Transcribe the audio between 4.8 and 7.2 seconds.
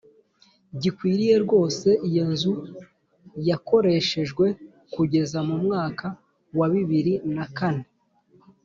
kugeza mu mwaka wa bibiri